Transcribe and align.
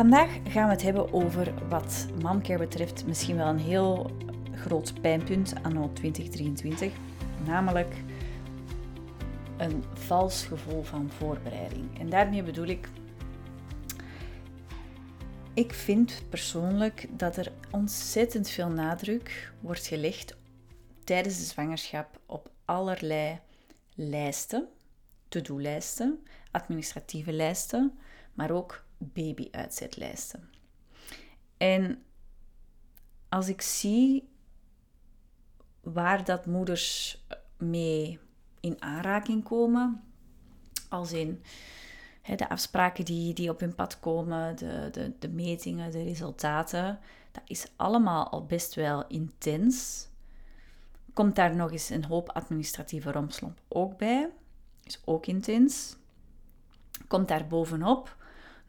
Vandaag 0.00 0.30
gaan 0.48 0.66
we 0.66 0.72
het 0.72 0.82
hebben 0.82 1.12
over 1.12 1.68
wat 1.68 2.06
momcare 2.22 2.58
betreft 2.58 3.06
misschien 3.06 3.36
wel 3.36 3.46
een 3.46 3.58
heel 3.58 4.10
groot 4.54 5.00
pijnpunt 5.00 5.54
anno 5.62 5.92
2023, 5.92 6.92
namelijk 7.46 7.94
een 9.56 9.84
vals 9.94 10.44
gevoel 10.44 10.82
van 10.82 11.10
voorbereiding. 11.10 11.98
En 11.98 12.10
daarmee 12.10 12.42
bedoel 12.42 12.66
ik, 12.66 12.88
ik 15.54 15.74
vind 15.74 16.22
persoonlijk 16.28 17.06
dat 17.10 17.36
er 17.36 17.52
ontzettend 17.70 18.48
veel 18.48 18.68
nadruk 18.68 19.52
wordt 19.60 19.86
gelegd 19.86 20.36
tijdens 21.04 21.38
de 21.38 21.44
zwangerschap 21.44 22.20
op 22.26 22.50
allerlei 22.64 23.38
lijsten, 23.94 24.68
to-do-lijsten, 25.28 26.24
administratieve 26.50 27.32
lijsten, 27.32 27.98
maar 28.34 28.50
ook 28.50 28.88
baby-uitzetlijsten. 29.00 30.50
En 31.56 32.02
als 33.28 33.48
ik 33.48 33.60
zie 33.62 34.28
waar 35.80 36.24
dat 36.24 36.46
moeders 36.46 37.18
mee 37.56 38.18
in 38.60 38.82
aanraking 38.82 39.44
komen, 39.44 40.02
als 40.88 41.12
in 41.12 41.42
de 42.36 42.48
afspraken 42.48 43.04
die, 43.04 43.34
die 43.34 43.50
op 43.50 43.60
hun 43.60 43.74
pad 43.74 44.00
komen, 44.00 44.56
de, 44.56 44.88
de, 44.92 45.12
de 45.18 45.28
metingen, 45.28 45.90
de 45.90 46.02
resultaten, 46.02 46.98
dat 47.32 47.42
is 47.46 47.66
allemaal 47.76 48.28
al 48.28 48.44
best 48.46 48.74
wel 48.74 49.06
intens. 49.06 50.08
Komt 51.12 51.36
daar 51.36 51.56
nog 51.56 51.72
eens 51.72 51.90
een 51.90 52.04
hoop 52.04 52.28
administratieve 52.28 53.12
romslomp 53.12 53.60
ook 53.68 53.96
bij, 53.96 54.30
is 54.82 55.00
ook 55.04 55.26
intens. 55.26 55.96
Komt 57.08 57.28
daar 57.28 57.46
bovenop 57.46 58.16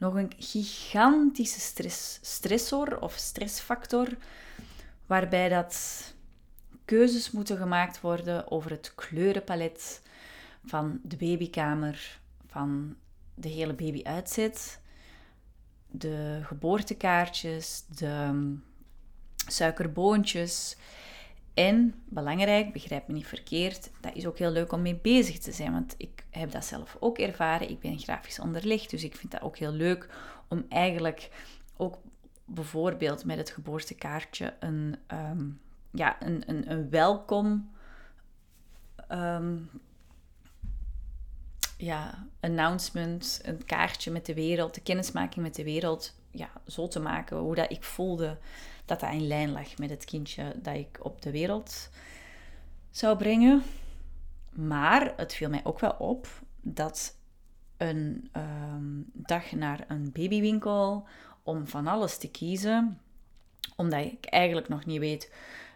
nog 0.02 0.14
een 0.14 0.32
gigantische 0.38 1.60
stress, 1.60 2.20
stressor 2.22 3.02
of 3.02 3.14
stressfactor, 3.14 4.08
waarbij 5.06 5.50
dat 5.50 6.04
keuzes 6.86 7.32
moeten 7.32 7.58
gemaakt 7.58 8.02
worden 8.02 8.52
over 8.52 8.72
het 8.72 8.92
kleurenpalet 8.96 10.02
van 10.66 11.00
de 11.04 11.16
babykamer, 11.16 12.20
van 12.48 12.96
de 13.36 13.48
hele 13.50 13.74
babyuitzet, 13.74 14.80
de 15.88 16.40
geboortekaartjes, 16.44 17.84
de 17.88 18.56
suikerboontjes. 19.48 20.78
En 21.54 21.94
belangrijk, 22.06 22.74
begrijp 22.74 23.08
me 23.08 23.14
niet 23.14 23.28
verkeerd, 23.28 23.90
dat 24.02 24.16
is 24.16 24.26
ook 24.26 24.38
heel 24.38 24.52
leuk 24.52 24.72
om 24.72 24.82
mee 24.82 24.96
bezig 24.96 25.40
te 25.40 25.52
zijn. 25.52 25.72
Want 25.72 25.96
ik 25.98 26.26
heb 26.30 26.52
dat 26.52 26.66
zelf 26.66 26.98
ook 27.00 27.18
ervaren. 27.18 27.70
Ik 27.70 27.80
ben 27.80 28.00
grafisch 28.00 28.40
onderlegd, 28.40 28.90
dus 28.90 29.04
ik 29.04 29.16
vind 29.16 29.32
dat 29.32 29.42
ook 29.42 29.58
heel 29.58 29.72
leuk 29.72 30.10
om 30.48 30.66
eigenlijk 30.70 31.30
ook 31.78 31.98
bijvoorbeeld 32.46 33.26
met 33.26 33.38
het 33.38 33.50
geboortekaartje 33.50 34.54
een, 34.60 34.96
ehm, 35.08 35.50
ja, 35.92 36.22
een, 36.22 36.72
een, 36.72 36.90
welkom 36.90 37.72
ehm, 39.08 39.58
ja, 41.78 42.28
announcement, 42.40 43.40
een 43.44 43.66
kaartje 43.66 44.12
met 44.12 44.26
de 44.26 44.34
wereld, 44.34 44.74
de 44.74 44.82
kennismaking 44.82 45.46
met 45.46 45.56
de 45.56 45.64
wereld, 45.64 46.16
ja, 46.32 46.50
zo 46.68 46.88
te 46.88 47.00
maken 47.00 47.38
hoe 47.38 47.56
dat 47.56 47.72
ik 47.72 47.84
voelde 47.84 48.38
dat 48.86 49.00
dat 49.00 49.12
in 49.12 49.28
lijn 49.28 49.52
lag 49.52 49.78
met 49.78 49.90
het 49.90 50.06
kindje 50.06 50.56
dat 50.62 50.76
ik 50.76 51.00
op 51.02 51.22
de 51.22 51.32
wereld 51.32 51.90
zou 52.90 53.18
brengen. 53.18 53.64
Maar 54.50 55.14
het 55.18 55.34
viel 55.34 55.50
mij 55.50 55.62
ook 55.64 55.80
wel 55.80 55.96
op 55.98 56.28
dat 56.62 57.16
een 57.78 58.30
ehm, 58.32 59.02
dag 59.14 59.52
naar 59.52 59.86
een 59.88 60.12
babywinkel 60.12 61.08
om 61.44 61.68
van 61.68 61.88
alles 61.88 62.18
te 62.18 62.32
kiezen, 62.32 63.00
omdat 63.76 64.06
ik 64.06 64.26
eigenlijk 64.26 64.70
nog 64.70 64.86
niet 64.86 65.00
weet 65.00 65.32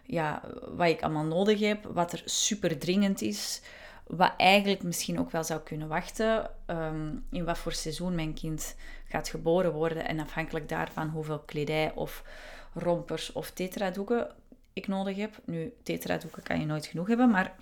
ja, 0.06 0.42
wat 0.76 0.88
ik 0.88 1.02
allemaal 1.02 1.24
nodig 1.24 1.60
heb, 1.60 1.84
wat 1.84 2.12
er 2.12 2.22
super 2.24 2.78
dringend 2.78 3.22
is, 3.22 3.62
wat 4.06 4.32
eigenlijk 4.36 4.82
misschien 4.82 5.18
ook 5.18 5.30
wel 5.30 5.44
zou 5.44 5.60
kunnen 5.60 5.88
wachten, 5.88 6.50
ehm, 6.66 7.16
in 7.30 7.44
wat 7.44 7.58
voor 7.58 7.72
seizoen 7.72 8.14
mijn 8.14 8.34
kind 8.34 8.76
gaat 9.04 9.28
geboren 9.28 9.72
worden 9.72 10.06
en 10.06 10.20
afhankelijk 10.20 10.68
daarvan 10.68 11.08
hoeveel 11.08 11.38
kledij 11.38 11.92
of 11.94 12.24
rompers 12.74 13.32
of 13.32 13.50
tetradoeken 13.50 14.28
ik 14.72 14.88
nodig 14.88 15.16
heb. 15.16 15.40
Nu, 15.44 15.72
tetradoeken 15.82 16.42
kan 16.42 16.60
je 16.60 16.66
nooit 16.66 16.86
genoeg 16.86 17.06
hebben, 17.06 17.30
maar 17.30 17.54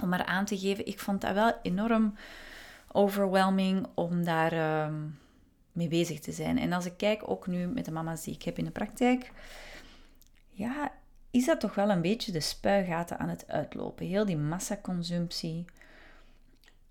om 0.00 0.08
maar 0.08 0.24
aan 0.24 0.44
te 0.44 0.58
geven, 0.58 0.86
ik 0.86 0.98
vond 0.98 1.20
dat 1.20 1.34
wel 1.34 1.52
enorm 1.62 2.14
overwhelming 2.92 3.86
om 3.94 4.24
daar 4.24 4.52
ehm, 4.52 4.94
mee 5.72 5.88
bezig 5.88 6.20
te 6.20 6.32
zijn. 6.32 6.58
En 6.58 6.72
als 6.72 6.86
ik 6.86 6.96
kijk 6.96 7.30
ook 7.30 7.46
nu 7.46 7.66
met 7.66 7.84
de 7.84 7.90
mama's 7.90 8.22
die 8.22 8.34
ik 8.34 8.42
heb 8.42 8.58
in 8.58 8.64
de 8.64 8.70
praktijk, 8.70 9.30
ja, 10.50 10.92
is 11.34 11.46
dat 11.46 11.60
toch 11.60 11.74
wel 11.74 11.90
een 11.90 12.00
beetje 12.00 12.32
de 12.32 12.40
spuigaten 12.40 13.18
aan 13.18 13.28
het 13.28 13.48
uitlopen. 13.48 14.06
Heel 14.06 14.24
die 14.24 14.36
massaconsumptie. 14.36 15.64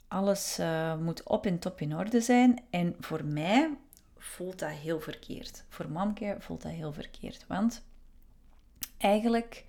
Alles 0.08 0.60
uh, 0.60 0.98
moet 0.98 1.24
op 1.24 1.46
en 1.46 1.60
top 1.60 1.82
in 1.82 1.96
orde 1.96 2.22
zijn. 2.22 2.64
En 2.70 2.96
voor 3.00 3.26
mij 3.26 3.70
voelt 4.18 4.60
dat 4.60 4.70
heel 4.70 5.00
verkeerd. 5.00 5.64
Voor 5.70 5.90
Mamke 5.90 6.36
voelt 6.40 6.62
dat 6.62 6.72
heel 6.72 6.94
verkeerd. 6.94 7.48
Want 7.48 7.84
eigenlijk, 8.98 9.66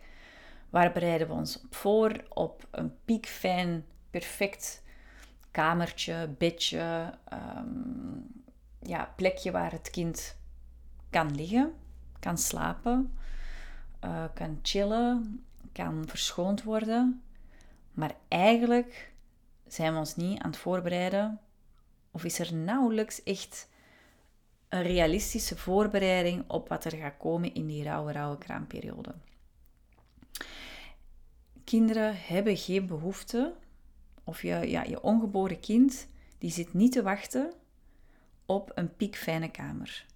waar 0.71 0.93
bereiden 0.93 1.27
we 1.27 1.33
ons 1.33 1.63
op 1.63 1.75
voor? 1.75 2.25
Op 2.29 2.67
een 2.71 2.95
piekfijn, 3.05 3.85
perfect 4.11 4.83
kamertje, 5.51 6.35
bedje, 6.39 7.15
um, 7.33 8.45
ja, 8.79 9.13
plekje 9.17 9.51
waar 9.51 9.73
het 9.73 9.91
kind 9.91 10.37
kan 11.11 11.35
liggen, 11.35 11.73
kan 12.21 12.39
slapen, 12.39 13.13
uh, 14.05 14.25
kan 14.35 14.59
chillen, 14.63 15.45
kan 15.73 16.09
verschoond 16.09 16.63
worden. 16.63 17.23
Maar 17.93 18.15
eigenlijk 18.29 19.13
zijn 19.67 19.93
we 19.93 19.99
ons 19.99 20.17
niet 20.17 20.39
aan 20.39 20.51
het 20.51 20.61
voorbereiden, 20.61 21.41
of 22.11 22.25
is 22.25 22.39
er 22.39 22.55
nauwelijks 22.55 23.23
echt 23.23 23.69
een 24.69 24.83
realistische 24.83 25.57
voorbereiding 25.57 26.45
op 26.51 26.69
wat 26.69 26.85
er 26.85 26.97
gaat 26.97 27.17
komen 27.19 27.55
in 27.55 27.67
die 27.67 27.85
rauwe, 27.85 28.13
rauwe 28.13 28.39
kraamperiode. 28.39 29.15
Kinderen 31.65 32.17
hebben 32.17 32.57
geen 32.57 32.87
behoefte, 32.87 33.55
of 34.25 34.43
je, 34.43 34.71
ja, 34.71 34.83
je 34.83 35.03
ongeboren 35.03 35.61
kind, 35.61 36.09
die 36.39 36.51
zit 36.51 36.73
niet 36.73 36.93
te 36.93 37.03
wachten 37.03 37.53
op 38.47 38.73
een 38.75 38.97
piekfijne 38.97 39.51
kamer. 39.51 40.07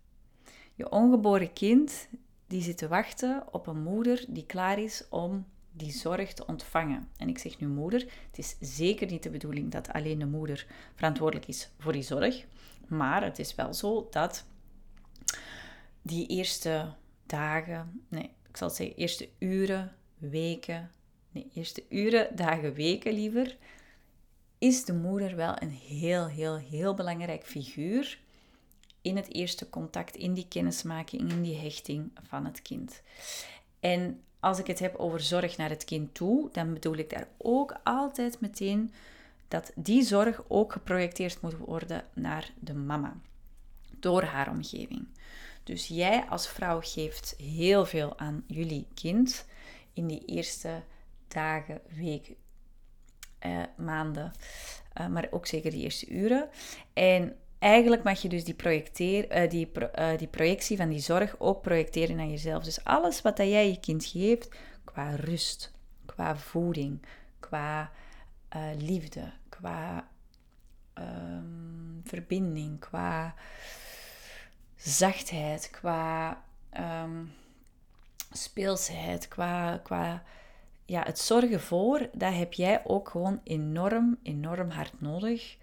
Je 0.75 0.91
ongeboren 0.91 1.53
kind, 1.53 2.09
die 2.49 2.63
zit 2.63 2.79
te 2.79 2.89
wachten 2.89 3.45
op 3.51 3.67
een 3.67 3.83
moeder 3.83 4.25
die 4.29 4.47
klaar 4.47 4.79
is 4.79 5.05
om 5.11 5.47
die 5.73 5.93
zorg 5.93 6.33
te 6.33 6.47
ontvangen. 6.47 7.09
En 7.17 7.29
ik 7.29 7.39
zeg 7.39 7.61
nu 7.61 7.67
moeder, 7.67 8.01
het 8.01 8.39
is 8.39 8.57
zeker 8.61 9.11
niet 9.11 9.23
de 9.23 9.31
bedoeling 9.31 9.71
dat 9.71 9.93
alleen 9.93 10.19
de 10.19 10.27
moeder 10.27 10.67
verantwoordelijk 10.95 11.49
is 11.49 11.71
voor 11.79 11.93
die 11.93 12.03
zorg. 12.03 12.45
Maar 12.87 13.23
het 13.25 13.39
is 13.39 13.55
wel 13.55 13.75
zo 13.75 14.09
dat 14.11 14.45
die 16.03 16.27
eerste 16.27 16.95
dagen, 17.27 18.05
nee, 18.09 18.31
ik 18.49 18.57
zal 18.57 18.71
zeggen 18.71 18.97
eerste 18.97 19.29
uren, 19.39 19.93
weken, 20.19 20.91
nee, 21.31 21.51
eerste 21.55 21.85
uren, 21.89 22.37
dagen, 22.37 22.73
weken 22.73 23.13
liever, 23.13 23.57
is 24.59 24.85
de 24.85 24.95
moeder 24.95 25.37
wel 25.37 25.63
een 25.63 25.71
heel, 25.71 26.27
heel, 26.27 26.57
heel 26.57 26.95
belangrijk 26.95 27.47
figuur 27.47 28.19
in 29.03 29.17
het 29.17 29.35
eerste 29.35 29.71
contact, 29.71 30.17
in 30.17 30.35
die 30.35 30.47
kennismaking, 30.49 31.31
in 31.31 31.43
die 31.43 31.57
hechting 31.57 32.11
van 32.29 32.45
het 32.45 32.63
kind. 32.63 33.03
En 33.81 34.23
als 34.41 34.59
ik 34.59 34.67
het 34.67 34.79
heb 34.79 34.97
over 34.97 35.21
zorg 35.21 35.57
naar 35.57 35.71
het 35.71 35.85
kind 35.85 36.15
toe, 36.15 36.49
dan 36.53 36.73
bedoel 36.73 36.97
ik 36.97 37.11
daar 37.11 37.29
ook 37.37 37.77
altijd 37.85 38.41
meteen 38.41 38.93
dat 39.49 39.73
die 39.75 40.03
zorg 40.03 40.43
ook 40.49 40.73
geprojecteerd 40.73 41.41
moet 41.41 41.57
worden 41.57 42.05
naar 42.15 42.53
de 42.61 42.75
mama 42.75 43.17
door 44.01 44.23
haar 44.23 44.51
omgeving. 44.51 45.07
Dus 45.65 45.87
jij 45.87 46.25
als 46.25 46.49
vrouw 46.49 46.81
geeft 46.83 47.35
heel 47.39 47.87
veel 47.87 48.19
aan 48.19 48.45
jullie 48.47 48.87
kind 48.95 49.47
in 49.93 50.07
die 50.07 50.25
eerste 50.25 50.83
dagen, 51.29 51.81
weken, 51.97 52.35
eh, 53.39 53.63
maanden, 53.77 54.33
uh, 55.01 55.07
maar 55.07 55.29
ook 55.31 55.47
zeker 55.47 55.71
die 55.71 55.83
eerste 55.83 56.09
uren. 56.09 56.49
En 56.93 57.37
eigenlijk 57.59 58.03
mag 58.03 58.23
je 58.23 58.29
dus 58.29 58.45
die, 58.45 58.55
projecteer, 58.55 59.43
uh, 59.43 59.51
die, 59.51 59.71
uh, 59.99 60.17
die 60.17 60.29
projectie 60.29 60.77
van 60.77 60.89
die 60.89 61.01
zorg 61.01 61.35
ook 61.39 61.63
projecteren 61.63 62.17
naar 62.17 62.27
jezelf. 62.27 62.65
Dus 62.65 62.85
alles 62.85 63.23
wat 63.23 63.37
dat 63.37 63.49
jij 63.49 63.69
je 63.69 63.81
kind 63.81 64.05
geeft, 64.05 64.49
qua 64.85 65.15
rust, 65.15 65.73
qua 66.07 66.37
voeding, 66.37 67.03
qua 67.41 67.91
liefde, 68.77 69.33
qua 69.49 70.09
um, 70.95 72.01
verbinding, 72.05 72.81
qua 72.81 73.35
zachtheid, 74.77 75.71
qua 75.71 76.43
um, 76.79 77.33
speelsheid, 78.33 79.29
qua, 79.29 79.81
qua 79.83 80.23
ja, 80.85 81.03
het 81.03 81.19
zorgen 81.19 81.61
voor, 81.61 82.09
dat 82.13 82.35
heb 82.35 82.53
jij 82.53 82.83
ook 82.85 83.09
gewoon 83.09 83.41
enorm, 83.45 84.19
enorm 84.23 84.71
hard 84.71 85.01
nodig 85.01 85.57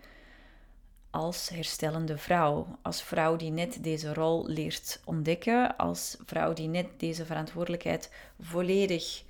als 1.16 1.50
herstellende 1.50 2.18
vrouw. 2.18 2.78
Als 2.82 3.04
vrouw 3.04 3.36
die 3.36 3.52
net 3.52 3.84
deze 3.84 4.14
rol 4.14 4.48
leert 4.48 5.02
ontdekken. 5.06 5.78
Als 5.78 6.18
vrouw 6.26 6.54
die 6.54 6.68
net 6.68 6.88
deze 6.98 7.26
verantwoordelijkheid 7.26 8.12
volledig 8.40 9.24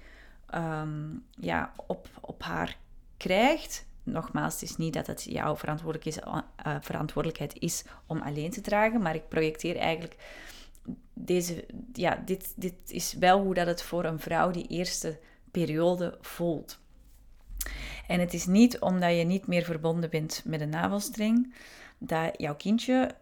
ehm, 0.50 1.10
ja, 1.40 1.74
op, 1.88 2.08
op 2.22 2.44
haar 2.44 2.78
krijgt. 3.18 3.86
Nogmaals, 4.04 4.54
het 4.54 4.70
is 4.70 4.78
niet 4.78 4.94
dat 4.94 5.08
het 5.08 5.24
jouw 5.24 5.56
verantwoordelijkheid 5.56 6.26
is, 6.26 6.44
uh, 6.66 6.76
verantwoordelijkheid 6.82 7.60
is 7.60 7.84
om 8.06 8.22
alleen 8.22 8.52
te 8.52 8.62
dragen, 8.62 9.02
maar 9.02 9.16
ik 9.16 9.28
projecteer 9.28 9.78
eigenlijk 9.78 10.16
deze, 11.14 11.66
ja, 11.94 12.22
dit, 12.26 12.54
dit 12.56 12.76
is 12.88 13.14
wel 13.14 13.42
hoe 13.42 13.54
dat 13.54 13.68
het 13.68 13.82
voor 13.82 14.06
een 14.06 14.20
vrouw 14.20 14.52
die 14.52 14.68
eerste 14.68 15.20
periode 15.52 16.18
voelt. 16.22 16.80
En 18.08 18.20
het 18.20 18.34
is 18.34 18.46
niet 18.46 18.80
omdat 18.80 19.18
je 19.18 19.24
niet 19.24 19.48
meer 19.48 19.64
verbonden 19.64 20.10
bent 20.10 20.42
met 20.46 20.62
een 20.62 20.70
navelstreng, 20.70 21.54
dat 21.98 22.34
jouw 22.38 22.56
kindje 22.56 23.16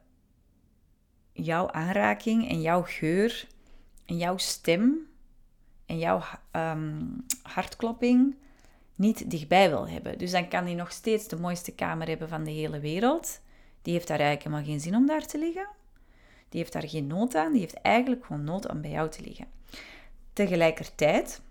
jouw 1.33 1.71
aanraking 1.71 2.49
en 2.49 2.61
jouw 2.61 2.83
geur 2.83 3.47
en 4.05 4.17
jouw 4.17 4.37
stem 4.37 5.07
en 5.85 5.97
jouw 5.97 6.23
um, 6.51 7.25
hartklopping 7.41 8.35
niet 8.95 9.29
dichtbij 9.29 9.69
wil 9.69 9.87
hebben. 9.87 10.17
Dus 10.17 10.31
dan 10.31 10.47
kan 10.47 10.63
hij 10.63 10.73
nog 10.73 10.91
steeds 10.91 11.27
de 11.27 11.39
mooiste 11.39 11.71
kamer 11.71 12.07
hebben 12.07 12.29
van 12.29 12.43
de 12.43 12.51
hele 12.51 12.79
wereld. 12.79 13.41
Die 13.81 13.93
heeft 13.93 14.07
daar 14.07 14.19
eigenlijk 14.19 14.47
helemaal 14.47 14.71
geen 14.71 14.81
zin 14.81 14.95
om 14.95 15.05
daar 15.05 15.25
te 15.25 15.37
liggen. 15.37 15.67
Die 16.49 16.59
heeft 16.59 16.73
daar 16.73 16.89
geen 16.89 17.07
nood 17.07 17.35
aan. 17.35 17.51
Die 17.51 17.61
heeft 17.61 17.81
eigenlijk 17.81 18.25
gewoon 18.25 18.43
nood 18.43 18.69
om 18.69 18.81
bij 18.81 18.91
jou 18.91 19.09
te 19.09 19.21
liggen. 19.21 19.47
Tegelijkertijd, 20.33 21.41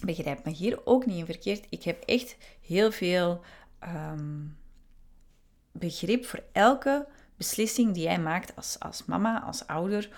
begrijp 0.00 0.44
me 0.44 0.50
hier 0.50 0.80
ook 0.84 1.06
niet 1.06 1.18
in 1.18 1.24
verkeerd, 1.26 1.66
ik 1.68 1.82
heb 1.82 2.02
echt 2.02 2.36
heel 2.60 2.92
veel 2.92 3.40
ehm, 3.78 4.44
begrip 5.72 6.24
voor 6.24 6.42
elke 6.52 7.06
beslissing 7.36 7.94
die 7.94 8.02
jij 8.02 8.20
maakt 8.20 8.56
als, 8.56 8.76
als 8.78 9.04
mama, 9.04 9.42
als 9.42 9.66
ouder, 9.66 10.08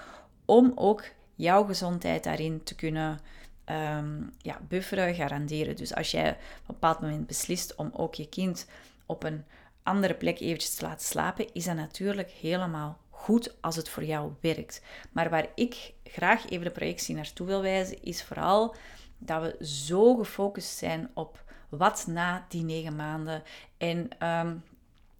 om 0.44 0.72
ook 0.74 1.04
jouw 1.34 1.64
gezondheid 1.64 2.24
daarin 2.24 2.62
te 2.62 2.74
kunnen 2.74 3.20
um, 3.66 4.32
ja, 4.38 4.60
bufferen, 4.68 5.14
garanderen. 5.14 5.76
Dus 5.76 5.94
als 5.94 6.10
jij 6.10 6.30
op 6.30 6.36
een 6.36 6.64
bepaald 6.66 7.00
moment 7.00 7.26
beslist 7.26 7.74
om 7.74 7.90
ook 7.92 8.14
je 8.14 8.28
kind 8.28 8.66
op 9.06 9.22
een 9.22 9.44
andere 9.82 10.14
plek 10.14 10.40
eventjes 10.40 10.74
te 10.74 10.84
laten 10.84 11.06
slapen, 11.06 11.52
is 11.52 11.64
dat 11.64 11.76
natuurlijk 11.76 12.30
helemaal 12.30 12.98
goed 13.10 13.54
als 13.60 13.76
het 13.76 13.88
voor 13.88 14.04
jou 14.04 14.32
werkt. 14.40 14.82
Maar 15.12 15.30
waar 15.30 15.46
ik 15.54 15.92
graag 16.04 16.50
even 16.50 16.64
de 16.64 16.70
projectie 16.70 17.14
naartoe 17.14 17.46
wil 17.46 17.62
wijzen, 17.62 18.02
is 18.02 18.24
vooral 18.24 18.74
dat 19.18 19.42
we 19.42 19.66
zo 19.66 20.16
gefocust 20.16 20.78
zijn 20.78 21.10
op 21.14 21.44
wat 21.68 22.04
na 22.06 22.46
die 22.48 22.64
negen 22.64 22.96
maanden. 22.96 23.42
En 23.78 24.08
ehm, 24.18 24.54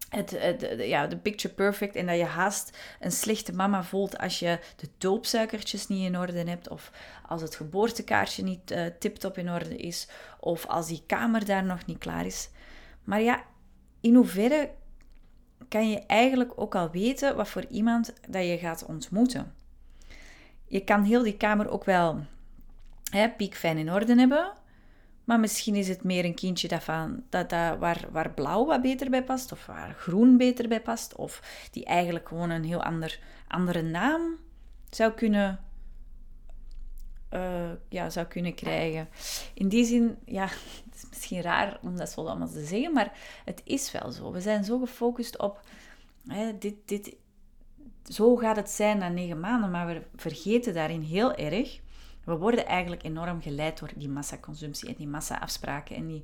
het, 0.09 0.37
ja, 0.77 1.07
de 1.07 1.17
picture 1.17 1.53
perfect 1.53 1.95
en 1.95 2.05
dat 2.05 2.17
je 2.17 2.25
haast 2.25 2.77
een 2.99 3.11
slechte 3.11 3.53
mama 3.53 3.83
voelt 3.83 4.17
als 4.17 4.39
je 4.39 4.59
de 4.75 4.89
doopsuikertjes 4.97 5.87
niet 5.87 6.05
in 6.05 6.17
orde 6.17 6.43
hebt 6.43 6.69
of 6.69 6.91
als 7.27 7.41
het 7.41 7.55
geboortekaartje 7.55 8.43
niet 8.43 8.71
uh, 8.71 8.85
tip-top 8.99 9.37
in 9.37 9.51
orde 9.51 9.75
is 9.75 10.07
of 10.39 10.65
als 10.65 10.87
die 10.87 11.03
kamer 11.05 11.45
daar 11.45 11.63
nog 11.63 11.85
niet 11.85 11.97
klaar 11.97 12.25
is. 12.25 12.49
Maar 13.03 13.21
ja, 13.21 13.43
in 14.01 14.15
hoeverre 14.15 14.69
kan 15.67 15.89
je 15.89 15.99
eigenlijk 15.99 16.51
ook 16.55 16.75
al 16.75 16.89
weten 16.89 17.35
wat 17.35 17.49
voor 17.49 17.65
iemand 17.65 18.13
dat 18.29 18.45
je 18.45 18.57
gaat 18.57 18.85
ontmoeten? 18.85 19.53
Je 20.65 20.83
kan 20.83 21.03
heel 21.03 21.23
die 21.23 21.37
kamer 21.37 21.69
ook 21.69 21.83
wel 21.83 22.25
hè, 23.09 23.29
piekfijn 23.29 23.77
in 23.77 23.91
orde 23.91 24.15
hebben, 24.15 24.53
maar 25.29 25.39
misschien 25.39 25.75
is 25.75 25.87
het 25.87 26.03
meer 26.03 26.25
een 26.25 26.35
kindje 26.35 26.67
dat 26.67 26.83
van, 26.83 27.23
dat, 27.29 27.49
dat, 27.49 27.77
waar, 27.77 28.05
waar 28.11 28.31
blauw 28.31 28.65
wat 28.65 28.81
beter 28.81 29.09
bij 29.09 29.23
past, 29.23 29.51
of 29.51 29.65
waar 29.65 29.93
groen 29.93 30.37
beter 30.37 30.67
bij 30.67 30.81
past, 30.81 31.15
of 31.15 31.67
die 31.71 31.85
eigenlijk 31.85 32.27
gewoon 32.27 32.49
een 32.49 32.63
heel 32.63 32.83
ander, 32.83 33.19
andere 33.47 33.81
naam 33.81 34.37
zou 34.89 35.11
kunnen, 35.11 35.59
uh, 37.33 37.71
ja, 37.89 38.09
zou 38.09 38.25
kunnen 38.25 38.53
krijgen. 38.53 39.09
In 39.53 39.67
die 39.67 39.85
zin, 39.85 40.17
ja, 40.25 40.43
het 40.89 40.95
is 40.95 41.05
misschien 41.09 41.41
raar 41.41 41.79
om 41.81 41.97
dat 41.97 42.09
zo 42.09 42.25
allemaal 42.25 42.49
te 42.49 42.65
zeggen, 42.65 42.93
maar 42.93 43.17
het 43.45 43.61
is 43.63 43.91
wel 43.91 44.11
zo. 44.11 44.31
We 44.31 44.41
zijn 44.41 44.63
zo 44.63 44.79
gefocust 44.79 45.39
op 45.39 45.61
hè, 46.27 46.57
dit, 46.57 46.75
dit, 46.85 47.15
zo 48.03 48.35
gaat 48.35 48.55
het 48.55 48.69
zijn 48.69 48.97
na 48.97 49.09
negen 49.09 49.39
maanden, 49.39 49.71
maar 49.71 49.87
we 49.87 50.01
vergeten 50.15 50.73
daarin 50.73 51.01
heel 51.01 51.35
erg 51.35 51.79
we 52.29 52.37
worden 52.37 52.65
eigenlijk 52.65 53.03
enorm 53.03 53.41
geleid 53.41 53.79
door 53.79 53.91
die 53.95 54.09
massaconsumptie 54.09 54.89
en 54.89 54.95
die 54.95 55.07
massa-afspraken 55.07 55.95
en 55.95 56.07
die 56.07 56.23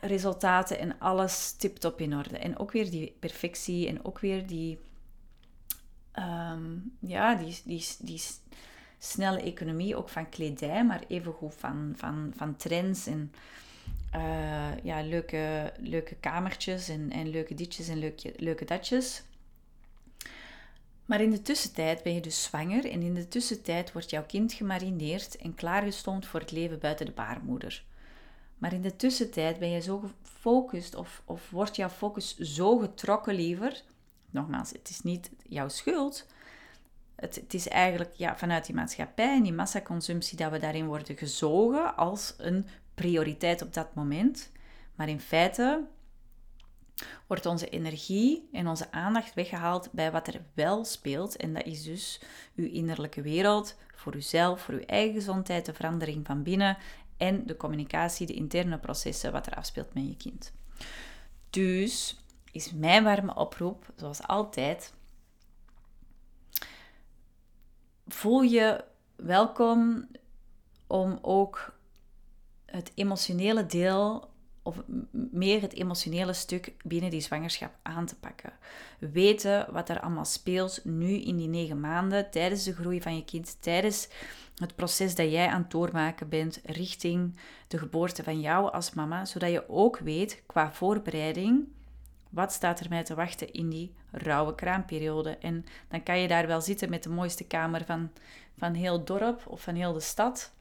resultaten 0.00 0.78
en 0.78 0.98
alles 0.98 1.52
tip-top 1.52 2.00
in 2.00 2.16
orde. 2.16 2.38
En 2.38 2.58
ook 2.58 2.72
weer 2.72 2.90
die 2.90 3.16
perfectie 3.20 3.88
en 3.88 4.04
ook 4.04 4.18
weer 4.18 4.46
die, 4.46 4.78
um, 6.14 6.96
ja, 7.00 7.34
die, 7.34 7.60
die, 7.64 7.84
die 7.98 8.22
snelle 8.98 9.42
economie, 9.42 9.96
ook 9.96 10.08
van 10.08 10.28
kledij, 10.28 10.84
maar 10.84 11.04
evengoed 11.08 11.54
van, 11.54 11.92
van, 11.96 12.32
van 12.36 12.56
trends 12.56 13.06
en 13.06 13.32
uh, 14.14 14.84
ja, 14.84 15.02
leuke, 15.02 15.72
leuke 15.80 16.14
kamertjes 16.14 16.88
en, 16.88 17.10
en 17.10 17.30
leuke 17.30 17.54
ditjes 17.54 17.88
en 17.88 17.98
leuke, 17.98 18.32
leuke 18.36 18.64
datjes. 18.64 19.22
Maar 21.08 21.20
in 21.20 21.30
de 21.30 21.42
tussentijd 21.42 22.02
ben 22.02 22.14
je 22.14 22.20
dus 22.20 22.42
zwanger 22.42 22.90
en 22.90 23.02
in 23.02 23.14
de 23.14 23.28
tussentijd 23.28 23.92
wordt 23.92 24.10
jouw 24.10 24.24
kind 24.26 24.52
gemarineerd 24.52 25.36
en 25.36 25.54
klaargestoomd 25.54 26.26
voor 26.26 26.40
het 26.40 26.50
leven 26.50 26.78
buiten 26.78 27.06
de 27.06 27.12
baarmoeder. 27.12 27.84
Maar 28.58 28.72
in 28.72 28.82
de 28.82 28.96
tussentijd 28.96 29.58
ben 29.58 29.70
je 29.70 29.80
zo 29.80 29.98
gefocust 29.98 30.94
of, 30.94 31.22
of 31.24 31.50
wordt 31.50 31.76
jouw 31.76 31.88
focus 31.88 32.38
zo 32.38 32.78
getrokken 32.78 33.34
liever. 33.34 33.82
Nogmaals, 34.30 34.70
het 34.70 34.88
is 34.88 35.02
niet 35.02 35.30
jouw 35.48 35.68
schuld. 35.68 36.26
Het, 37.14 37.34
het 37.34 37.54
is 37.54 37.68
eigenlijk 37.68 38.14
ja, 38.14 38.36
vanuit 38.36 38.66
die 38.66 38.74
maatschappij 38.74 39.36
en 39.36 39.42
die 39.42 39.52
massaconsumptie 39.52 40.36
dat 40.36 40.50
we 40.50 40.58
daarin 40.58 40.86
worden 40.86 41.16
gezogen 41.16 41.96
als 41.96 42.34
een 42.38 42.66
prioriteit 42.94 43.62
op 43.62 43.74
dat 43.74 43.94
moment. 43.94 44.50
Maar 44.94 45.08
in 45.08 45.20
feite 45.20 45.86
wordt 47.26 47.46
onze 47.46 47.68
energie 47.68 48.48
en 48.52 48.66
onze 48.66 48.92
aandacht 48.92 49.34
weggehaald 49.34 49.92
bij 49.92 50.12
wat 50.12 50.26
er 50.26 50.42
wel 50.54 50.84
speelt. 50.84 51.36
En 51.36 51.54
dat 51.54 51.64
is 51.64 51.82
dus 51.82 52.20
uw 52.54 52.66
innerlijke 52.66 53.22
wereld, 53.22 53.76
voor 53.94 54.16
uzelf, 54.16 54.60
voor 54.60 54.74
uw 54.74 54.84
eigen 54.86 55.14
gezondheid, 55.14 55.66
de 55.66 55.74
verandering 55.74 56.26
van 56.26 56.42
binnen 56.42 56.76
en 57.16 57.46
de 57.46 57.56
communicatie, 57.56 58.26
de 58.26 58.34
interne 58.34 58.78
processen, 58.78 59.32
wat 59.32 59.46
er 59.46 59.54
afspeelt 59.54 59.94
met 59.94 60.06
je 60.06 60.16
kind. 60.16 60.52
Dus 61.50 62.22
is 62.52 62.72
mijn 62.72 63.04
warme 63.04 63.34
oproep, 63.34 63.92
zoals 63.96 64.22
altijd, 64.22 64.92
voel 68.06 68.42
je 68.42 68.84
welkom 69.16 70.08
om 70.86 71.18
ook 71.22 71.76
het 72.66 72.92
emotionele 72.94 73.66
deel 73.66 74.30
of 74.68 74.82
meer 75.30 75.60
het 75.60 75.74
emotionele 75.74 76.32
stuk 76.32 76.74
binnen 76.84 77.10
die 77.10 77.20
zwangerschap 77.20 77.74
aan 77.82 78.06
te 78.06 78.18
pakken. 78.18 78.52
Weten 78.98 79.72
wat 79.72 79.88
er 79.88 80.00
allemaal 80.00 80.24
speelt 80.24 80.80
nu 80.84 81.08
in 81.08 81.36
die 81.36 81.48
negen 81.48 81.80
maanden, 81.80 82.30
tijdens 82.30 82.64
de 82.64 82.74
groei 82.74 83.02
van 83.02 83.16
je 83.16 83.24
kind, 83.24 83.56
tijdens 83.60 84.08
het 84.56 84.74
proces 84.74 85.14
dat 85.14 85.30
jij 85.30 85.48
aan 85.48 85.62
het 85.62 85.70
doormaken 85.70 86.28
bent 86.28 86.60
richting 86.64 87.36
de 87.68 87.78
geboorte 87.78 88.22
van 88.22 88.40
jou 88.40 88.72
als 88.72 88.94
mama, 88.94 89.24
zodat 89.24 89.50
je 89.50 89.68
ook 89.68 89.98
weet 89.98 90.42
qua 90.46 90.72
voorbereiding 90.72 91.68
wat 92.30 92.52
staat 92.52 92.80
er 92.80 92.88
mij 92.88 93.04
te 93.04 93.14
wachten 93.14 93.52
in 93.52 93.68
die 93.68 93.94
rauwe 94.10 94.54
kraamperiode. 94.54 95.36
En 95.36 95.64
dan 95.88 96.02
kan 96.02 96.18
je 96.18 96.28
daar 96.28 96.46
wel 96.46 96.60
zitten 96.60 96.90
met 96.90 97.02
de 97.02 97.08
mooiste 97.08 97.44
kamer 97.44 97.84
van, 97.84 98.10
van 98.58 98.74
heel 98.74 98.92
het 98.92 99.06
dorp 99.06 99.46
of 99.46 99.62
van 99.62 99.74
heel 99.74 99.92
de 99.92 100.00
stad. 100.00 100.52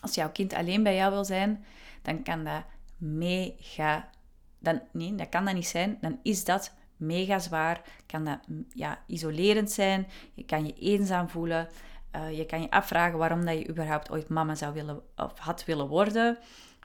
Als 0.00 0.14
jouw 0.14 0.30
kind 0.30 0.54
alleen 0.54 0.82
bij 0.82 0.94
jou 0.94 1.12
wil 1.12 1.24
zijn, 1.24 1.64
dan 2.02 2.22
kan 2.22 2.44
dat 2.44 2.62
mega. 2.96 4.10
Dan, 4.58 4.80
nee, 4.92 5.14
dat 5.14 5.28
kan 5.28 5.44
dat 5.44 5.54
niet 5.54 5.66
zijn. 5.66 5.98
Dan 6.00 6.18
is 6.22 6.44
dat 6.44 6.74
mega 6.96 7.38
zwaar. 7.38 7.82
Kan 8.06 8.24
dat 8.24 8.38
ja, 8.68 9.02
isolerend 9.06 9.70
zijn. 9.70 10.06
Je 10.34 10.44
kan 10.44 10.66
je 10.66 10.72
eenzaam 10.72 11.28
voelen. 11.28 11.68
Uh, 12.16 12.38
je 12.38 12.46
kan 12.46 12.60
je 12.60 12.70
afvragen 12.70 13.18
waarom 13.18 13.44
dat 13.44 13.58
je 13.58 13.68
überhaupt 13.68 14.10
ooit 14.10 14.28
mama 14.28 14.54
zou 14.54 14.74
willen 14.74 15.02
of 15.16 15.38
had 15.38 15.64
willen 15.64 15.88
worden. 15.88 16.38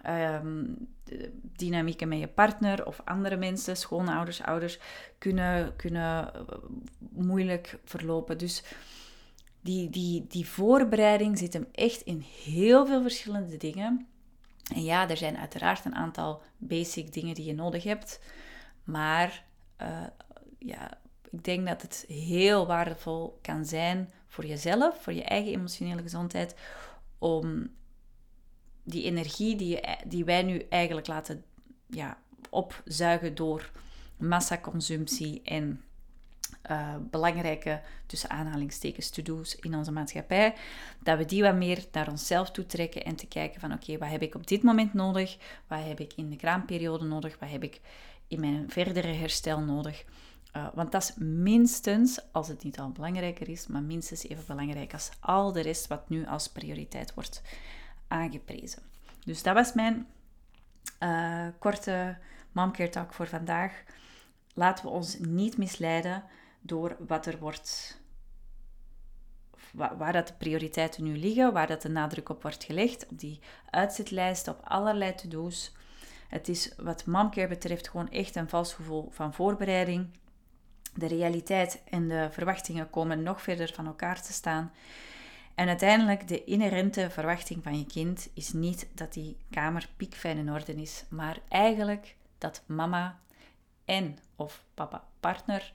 Um, 0.08 0.88
dynamieken 1.56 2.08
met 2.08 2.20
je 2.20 2.28
partner 2.28 2.86
of 2.86 3.02
andere 3.06 3.36
mensen, 3.36 3.78
schoonouders, 3.78 4.42
ouders, 4.42 4.80
kunnen, 5.18 5.76
kunnen 5.76 6.34
eh, 6.34 6.42
moeilijk 7.10 7.80
verlopen. 7.84 8.38
Dus 8.38 8.64
die, 9.62 9.90
die, 9.90 10.26
die 10.28 10.48
voorbereiding 10.48 11.38
zit 11.38 11.54
hem 11.54 11.68
echt 11.72 12.02
in 12.02 12.24
heel 12.44 12.86
veel 12.86 13.02
verschillende 13.02 13.58
dingen. 13.58 14.08
En 14.70 14.84
ja, 14.84 15.10
er 15.10 15.18
zijn 15.18 15.38
uiteraard 15.38 15.86
een 15.86 15.96
aantal 15.96 16.42
basic 16.58 17.14
dingen 17.14 17.36
die 17.36 17.46
je 17.46 17.54
nodig 17.54 17.84
hebt. 17.84 18.20
Maar 18.84 19.46
uh, 19.82 20.04
ja, 20.60 20.98
ik 21.30 21.44
denk 21.44 21.68
dat 21.68 21.82
het 21.82 22.06
heel 22.08 22.68
waardevol 22.68 23.40
kan 23.42 23.66
zijn 23.66 24.14
voor 24.28 24.46
jezelf, 24.46 25.02
voor 25.02 25.14
je 25.14 25.24
eigen 25.24 25.52
emotionele 25.52 26.02
gezondheid, 26.02 26.56
om 27.18 27.70
die 28.84 29.04
energie 29.04 29.56
die, 29.56 29.80
die 30.08 30.26
wij 30.26 30.44
nu 30.44 30.66
eigenlijk 30.70 31.08
laten 31.08 31.44
ja, 31.88 32.18
opzuigen 32.50 33.36
door 33.36 33.72
massaconsumptie 34.18 35.42
en 35.44 35.84
uh, 36.72 36.96
belangrijke, 37.02 37.82
tussen 38.06 38.30
aanhalingstekens, 38.30 39.10
to-do's 39.10 39.56
in 39.56 39.76
onze 39.76 39.92
maatschappij, 39.92 40.56
dat 41.04 41.18
we 41.18 41.26
die 41.26 41.44
wat 41.44 41.56
meer 41.56 41.86
naar 41.92 42.10
onszelf 42.10 42.52
toe 42.52 42.66
trekken 42.66 43.06
en 43.06 43.16
te 43.16 43.28
kijken 43.28 43.60
van 43.60 43.74
oké, 43.74 43.98
wat 43.98 44.10
heb 44.10 44.22
ik 44.22 44.36
op 44.36 44.48
dit 44.48 44.64
moment 44.64 44.94
nodig? 44.94 45.38
Wat 45.68 45.84
heb 45.84 46.00
ik 46.00 46.14
in 46.16 46.30
de 46.30 46.36
kraamperiode 46.36 47.06
nodig? 47.06 47.40
Wat 47.40 47.50
heb 47.50 47.64
ik 47.64 47.82
in 48.28 48.40
mijn 48.40 48.70
verdere 48.70 49.14
herstel 49.14 49.60
nodig? 49.60 50.06
Uh, 50.56 50.68
want 50.74 50.92
dat 50.92 51.02
is 51.04 51.14
minstens, 51.26 52.20
als 52.32 52.48
het 52.48 52.64
niet 52.64 52.80
al 52.80 52.92
belangrijker 52.92 53.50
is, 53.50 53.68
maar 53.68 53.82
minstens 53.82 54.28
even 54.28 54.44
belangrijk 54.48 54.94
als 54.94 55.10
al 55.20 55.52
de 55.52 55.62
rest 55.62 55.88
wat 55.88 56.10
nu 56.10 56.26
als 56.26 56.50
prioriteit 56.50 57.14
wordt 57.14 57.42
aangeprezen. 58.08 58.82
Dus 59.26 59.44
dat 59.44 59.54
was 59.54 59.74
mijn 59.74 60.08
uh, 61.00 61.48
korte 61.60 62.18
momcare 62.52 62.90
talk 62.90 63.14
voor 63.14 63.28
vandaag. 63.28 63.84
Laten 64.54 64.86
we 64.86 64.92
ons 64.92 65.20
niet 65.20 65.58
misleiden 65.58 66.24
door 66.60 66.96
wat 67.08 67.26
er 67.26 67.40
wordt, 67.40 68.02
waar 69.74 70.14
dat 70.14 70.28
de 70.28 70.34
prioriteiten 70.34 71.04
nu 71.04 71.18
liggen, 71.18 71.54
waar 71.54 71.68
dat 71.68 71.82
de 71.82 71.90
nadruk 71.90 72.30
op 72.30 72.42
wordt 72.42 72.64
gelegd, 72.64 73.08
op 73.08 73.20
die 73.20 73.40
uitzetlijst, 73.70 74.48
op 74.48 74.60
allerlei 74.64 75.16
to-do's. 75.16 75.72
Het 76.28 76.48
is 76.48 76.74
wat 76.78 77.06
momcare 77.06 77.48
betreft 77.48 77.90
gewoon 77.90 78.10
echt 78.10 78.36
een 78.36 78.50
vals 78.50 78.74
gevoel 78.74 79.10
van 79.12 79.34
voorbereiding. 79.34 80.08
De 80.94 81.08
realiteit 81.08 81.82
en 81.90 82.08
de 82.08 82.28
verwachtingen 82.32 82.90
komen 82.90 83.24
nog 83.24 83.42
verder 83.42 83.74
van 83.74 83.86
elkaar 83.86 84.22
te 84.22 84.34
staan. 84.34 84.72
En 85.56 85.68
uiteindelijk, 85.68 86.28
de 86.28 86.44
inherente 86.44 87.10
verwachting 87.10 87.64
van 87.64 87.78
je 87.78 87.86
kind 87.86 88.30
is 88.34 88.54
niet 88.54 88.88
dat 88.94 89.14
die 89.14 89.38
kamer 89.50 89.90
piekfijn 89.98 90.38
in 90.38 90.52
orde 90.52 90.76
is, 90.76 91.06
maar 91.10 91.38
eigenlijk 91.48 92.16
dat 92.38 92.64
mama 92.66 93.20
en 93.86 94.18
of 94.36 94.64
papa 94.74 95.04
partner 95.20 95.72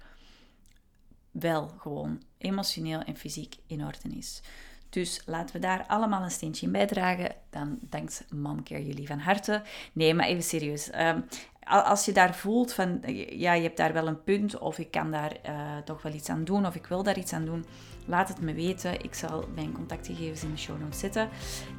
wel 1.41 1.71
gewoon 1.79 2.23
emotioneel 2.39 3.01
en 3.01 3.17
fysiek 3.17 3.57
in 3.67 3.85
orde 3.85 4.17
is. 4.17 4.43
Dus 4.91 5.23
laten 5.27 5.55
we 5.55 5.61
daar 5.61 5.85
allemaal 5.87 6.23
een 6.23 6.31
steentje 6.31 6.67
in 6.67 6.73
bijdragen. 6.73 7.35
Dan 7.51 7.79
dankt 7.81 8.25
Momcare 8.31 8.87
jullie 8.87 9.07
van 9.07 9.19
harte. 9.19 9.63
Nee, 9.93 10.15
maar 10.15 10.27
even 10.27 10.43
serieus. 10.43 10.91
Ehm, 10.91 11.21
als 11.65 12.05
je 12.05 12.13
daar 12.13 12.35
voelt 12.35 12.73
van, 12.73 13.01
ja, 13.29 13.53
je 13.53 13.63
hebt 13.63 13.77
daar 13.77 13.93
wel 13.93 14.07
een 14.07 14.23
punt, 14.23 14.59
of 14.59 14.79
ik 14.79 14.91
kan 14.91 15.11
daar 15.11 15.37
uh, 15.47 15.77
toch 15.85 16.03
wel 16.03 16.13
iets 16.13 16.29
aan 16.29 16.45
doen, 16.45 16.67
of 16.67 16.75
ik 16.75 16.87
wil 16.87 17.03
daar 17.03 17.19
iets 17.19 17.33
aan 17.33 17.45
doen, 17.45 17.65
laat 18.07 18.29
het 18.29 18.41
me 18.41 18.55
weten. 18.55 19.05
Ik 19.05 19.15
zal 19.15 19.49
mijn 19.55 19.73
contactgegevens 19.73 20.43
in 20.43 20.51
de 20.51 20.59
show 20.59 20.81
notes 20.81 20.99
zetten. 20.99 21.29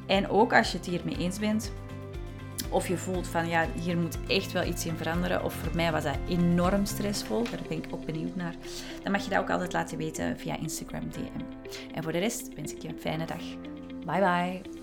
En 0.06 0.28
ook 0.28 0.52
als 0.52 0.72
je 0.72 0.76
het 0.76 0.86
hiermee 0.86 1.16
eens 1.16 1.38
bent, 1.38 1.72
of 2.70 2.88
je 2.88 2.96
voelt 2.96 3.28
van 3.28 3.48
ja, 3.48 3.66
hier 3.82 3.96
moet 3.96 4.18
echt 4.26 4.52
wel 4.52 4.64
iets 4.64 4.86
in 4.86 4.96
veranderen. 4.96 5.44
Of 5.44 5.54
voor 5.54 5.74
mij 5.74 5.92
was 5.92 6.02
dat 6.02 6.16
enorm 6.28 6.84
stressvol. 6.84 7.42
Daar 7.42 7.60
ben 7.68 7.78
ik 7.78 7.86
ook 7.90 8.04
benieuwd 8.04 8.36
naar. 8.36 8.54
Dan 9.02 9.12
mag 9.12 9.24
je 9.24 9.30
dat 9.30 9.38
ook 9.38 9.50
altijd 9.50 9.72
laten 9.72 9.98
weten 9.98 10.38
via 10.38 10.58
Instagram 10.58 11.10
DM. 11.10 11.44
En 11.94 12.02
voor 12.02 12.12
de 12.12 12.18
rest 12.18 12.54
wens 12.54 12.72
ik 12.72 12.82
je 12.82 12.88
een 12.88 13.00
fijne 13.00 13.26
dag. 13.26 13.42
Bye 14.04 14.20
bye. 14.20 14.75